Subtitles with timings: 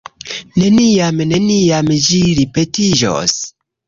[0.61, 3.37] Neniam, neniam ĝi ripetiĝos!